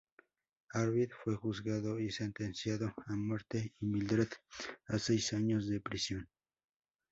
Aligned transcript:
Arvid 0.73 1.11
fue 1.11 1.35
juzgado 1.35 1.99
y 1.99 2.09
sentenciado 2.09 2.91
a 3.05 3.15
muerte 3.15 3.71
y 3.79 3.85
Mildred 3.85 4.29
a 4.87 4.97
seis 4.97 5.31
años 5.33 5.67
de 5.69 5.79
prisión. 5.79 6.27